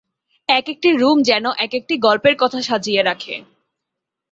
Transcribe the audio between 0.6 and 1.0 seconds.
একটি